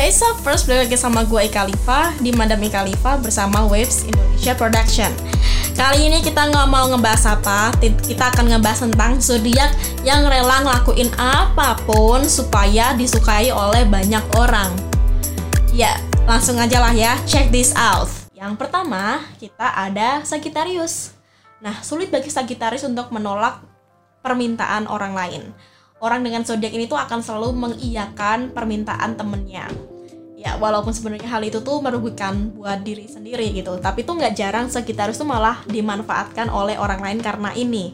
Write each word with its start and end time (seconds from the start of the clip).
Hey 0.00 0.16
so 0.16 0.32
first 0.40 0.64
lagi 0.64 0.96
sama 0.96 1.28
gue 1.28 1.44
Ika 1.44 1.68
Liva 1.68 2.16
di 2.24 2.32
Madam 2.32 2.56
Ika 2.64 2.88
Liva 2.88 3.20
bersama 3.20 3.68
Waves 3.68 4.08
Indonesia 4.08 4.56
Production. 4.56 5.12
Kali 5.76 6.08
ini 6.08 6.24
kita 6.24 6.48
nggak 6.48 6.72
mau 6.72 6.88
ngebahas 6.88 7.36
apa, 7.36 7.68
kita 7.84 8.32
akan 8.32 8.48
ngebahas 8.48 8.88
tentang 8.88 9.20
zodiak 9.20 9.68
yang 10.00 10.24
rela 10.24 10.64
ngelakuin 10.64 11.12
apa 11.20 11.76
pun 11.84 12.24
supaya 12.24 12.96
disukai 12.96 13.52
oleh 13.52 13.84
banyak 13.84 14.24
orang. 14.40 14.72
Ya, 15.76 16.00
langsung 16.24 16.56
aja 16.56 16.80
lah 16.80 16.96
ya, 16.96 17.20
check 17.28 17.52
this 17.52 17.76
out. 17.76 18.08
Yang 18.32 18.56
pertama, 18.56 19.20
kita 19.36 19.68
ada 19.68 20.24
Sagittarius. 20.24 21.12
Nah, 21.60 21.76
sulit 21.84 22.08
bagi 22.08 22.32
Sagittarius 22.32 22.88
untuk 22.88 23.12
menolak 23.12 23.60
permintaan 24.24 24.88
orang 24.88 25.12
lain 25.12 25.52
orang 26.00 26.24
dengan 26.24 26.42
zodiak 26.42 26.72
ini 26.72 26.88
tuh 26.88 26.96
akan 26.96 27.20
selalu 27.20 27.52
mengiyakan 27.56 28.52
permintaan 28.52 29.16
temennya 29.16 29.68
ya 30.40 30.56
walaupun 30.56 30.96
sebenarnya 30.96 31.28
hal 31.28 31.44
itu 31.44 31.60
tuh 31.60 31.84
merugikan 31.84 32.48
buat 32.56 32.80
diri 32.80 33.04
sendiri 33.04 33.52
gitu 33.52 33.76
tapi 33.76 34.08
tuh 34.08 34.16
nggak 34.16 34.32
jarang 34.32 34.66
sekitar 34.72 35.12
itu 35.12 35.20
malah 35.20 35.60
dimanfaatkan 35.68 36.48
oleh 36.48 36.80
orang 36.80 37.04
lain 37.04 37.20
karena 37.20 37.52
ini 37.52 37.92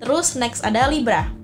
terus 0.00 0.40
next 0.40 0.64
ada 0.64 0.88
Libra 0.88 1.36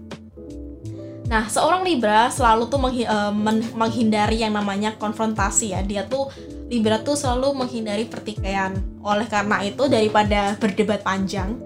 Nah, 1.32 1.48
seorang 1.48 1.80
Libra 1.80 2.28
selalu 2.28 2.68
tuh 2.68 2.76
menghi 2.76 3.08
uh, 3.08 3.32
menghindari 3.72 4.44
yang 4.44 4.52
namanya 4.52 4.92
konfrontasi 5.00 5.72
ya. 5.72 5.80
Dia 5.80 6.04
tuh 6.04 6.28
Libra 6.68 7.00
tuh 7.00 7.16
selalu 7.16 7.56
menghindari 7.56 8.04
pertikaian. 8.04 8.76
Oleh 9.00 9.24
karena 9.32 9.64
itu 9.64 9.88
daripada 9.88 10.60
berdebat 10.60 11.00
panjang, 11.00 11.56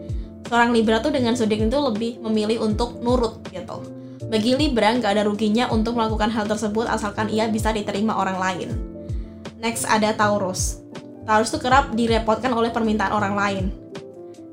seorang 0.47 0.71
Libra 0.73 1.03
tuh 1.03 1.13
dengan 1.13 1.35
zodiak 1.35 1.67
itu 1.67 1.79
lebih 1.79 2.13
memilih 2.23 2.63
untuk 2.63 2.99
nurut 3.03 3.43
gitu. 3.51 3.83
Bagi 4.27 4.59
Libra, 4.59 4.91
nggak 4.91 5.13
ada 5.13 5.23
ruginya 5.23 5.71
untuk 5.71 5.95
melakukan 5.95 6.35
hal 6.35 6.51
tersebut 6.51 6.91
asalkan 6.91 7.31
ia 7.31 7.47
bisa 7.47 7.71
diterima 7.71 8.19
orang 8.19 8.39
lain. 8.39 8.69
Next 9.63 9.87
ada 9.87 10.11
Taurus. 10.15 10.83
Taurus 11.27 11.51
itu 11.55 11.59
kerap 11.63 11.95
direpotkan 11.95 12.51
oleh 12.55 12.75
permintaan 12.75 13.15
orang 13.15 13.35
lain. 13.35 13.65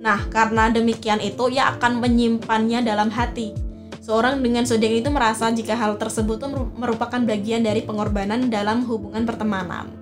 Nah, 0.03 0.19
karena 0.29 0.67
demikian 0.67 1.23
itu, 1.23 1.47
ia 1.47 1.73
akan 1.73 2.03
menyimpannya 2.03 2.83
dalam 2.83 3.07
hati. 3.07 3.55
Seorang 4.03 4.43
dengan 4.43 4.67
zodiak 4.67 4.99
itu 4.99 5.07
merasa 5.07 5.47
jika 5.47 5.79
hal 5.79 5.95
tersebut 5.95 6.35
itu 6.35 6.47
merupakan 6.75 7.23
bagian 7.23 7.63
dari 7.63 7.87
pengorbanan 7.87 8.51
dalam 8.51 8.83
hubungan 8.83 9.23
pertemanan. 9.23 9.95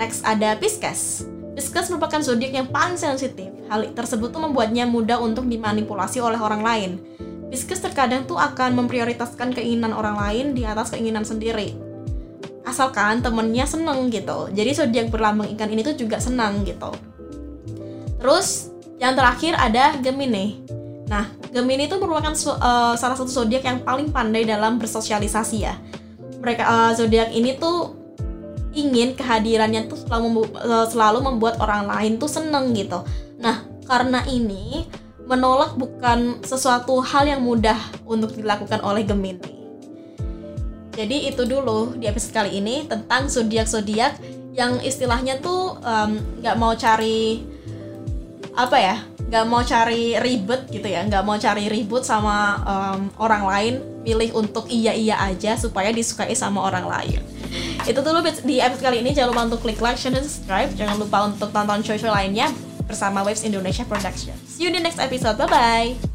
Next 0.00 0.24
ada 0.24 0.56
Pisces. 0.56 1.33
Pisces 1.54 1.86
merupakan 1.86 2.18
zodiak 2.18 2.50
yang 2.50 2.66
paling 2.66 2.98
sensitif. 2.98 3.54
Hal 3.70 3.94
tersebut 3.94 4.34
tuh 4.34 4.42
membuatnya 4.42 4.90
mudah 4.90 5.22
untuk 5.22 5.46
dimanipulasi 5.46 6.18
oleh 6.18 6.38
orang 6.42 6.66
lain. 6.66 6.90
Pisces 7.48 7.78
terkadang 7.78 8.26
tuh 8.26 8.34
akan 8.34 8.74
memprioritaskan 8.74 9.54
keinginan 9.54 9.94
orang 9.94 10.18
lain 10.18 10.58
di 10.58 10.66
atas 10.66 10.90
keinginan 10.90 11.22
sendiri. 11.22 11.78
Asalkan 12.66 13.22
temennya 13.22 13.70
seneng 13.70 14.10
gitu. 14.10 14.50
Jadi 14.50 14.70
zodiak 14.74 15.14
berlambang 15.14 15.54
ikan 15.54 15.70
ini 15.70 15.86
tuh 15.86 15.94
juga 15.94 16.18
senang 16.18 16.66
gitu. 16.66 16.90
Terus 18.18 18.74
yang 18.98 19.14
terakhir 19.14 19.54
ada 19.54 19.94
Gemini. 20.02 20.66
Nah, 21.06 21.30
Gemini 21.54 21.86
itu 21.86 21.94
merupakan 22.02 22.34
uh, 22.34 22.98
salah 22.98 23.14
satu 23.14 23.30
zodiak 23.30 23.62
yang 23.62 23.86
paling 23.86 24.10
pandai 24.10 24.42
dalam 24.42 24.82
bersosialisasi 24.82 25.56
ya. 25.62 25.78
Mereka 26.42 26.62
uh, 26.66 26.92
zodiak 26.98 27.30
ini 27.30 27.54
tuh 27.54 27.93
ingin 28.74 29.14
kehadirannya 29.14 29.86
tuh 29.86 29.98
selalu, 30.02 30.22
membu 30.26 30.42
uh, 30.58 30.86
selalu 30.90 31.18
membuat 31.22 31.62
orang 31.62 31.86
lain 31.86 32.18
tuh 32.18 32.28
seneng 32.28 32.74
gitu. 32.74 33.00
Nah, 33.38 33.62
karena 33.86 34.26
ini 34.26 34.84
menolak 35.24 35.78
bukan 35.80 36.44
sesuatu 36.44 37.00
hal 37.00 37.24
yang 37.24 37.40
mudah 37.40 37.78
untuk 38.04 38.36
dilakukan 38.36 38.84
oleh 38.84 39.06
Gemini. 39.08 39.64
Jadi 40.94 41.26
itu 41.26 41.42
dulu 41.42 41.98
di 41.98 42.06
episode 42.06 42.34
kali 42.36 42.60
ini 42.62 42.86
tentang 42.86 43.26
zodiak-zodiak 43.26 44.20
yang 44.54 44.78
istilahnya 44.84 45.42
tuh 45.42 45.82
nggak 46.38 46.54
um, 46.54 46.60
mau 46.60 46.78
cari 46.78 47.42
apa 48.54 48.76
ya, 48.78 48.96
nggak 49.26 49.44
mau 49.50 49.66
cari 49.66 50.14
ribet 50.22 50.70
gitu 50.70 50.86
ya, 50.86 51.02
nggak 51.02 51.26
mau 51.26 51.34
cari 51.34 51.66
ribut 51.66 52.06
sama 52.06 52.62
um, 52.62 53.10
orang 53.18 53.42
lain, 53.42 53.74
pilih 54.06 54.30
untuk 54.38 54.70
iya 54.70 54.94
iya 54.94 55.18
aja 55.18 55.58
supaya 55.58 55.90
disukai 55.90 56.38
sama 56.38 56.62
orang 56.62 56.86
lain. 56.86 57.20
Itu 57.84 58.00
dulu 58.00 58.24
di 58.44 58.58
episode 58.58 58.84
kali 58.84 59.04
ini 59.04 59.12
jangan 59.12 59.28
lupa 59.34 59.42
untuk 59.50 59.60
klik 59.62 59.78
like, 59.82 60.00
share, 60.00 60.14
dan 60.14 60.24
subscribe. 60.24 60.70
Jangan 60.74 60.96
lupa 60.96 61.28
untuk 61.28 61.48
tonton 61.52 61.80
show-show 61.84 62.10
lainnya 62.10 62.48
bersama 62.84 63.24
Waves 63.24 63.44
Indonesia 63.44 63.84
Production. 63.84 64.36
See 64.44 64.64
you 64.64 64.72
in 64.72 64.76
the 64.76 64.82
next 64.84 65.00
episode. 65.00 65.36
Bye 65.36 65.48
bye. 65.50 66.13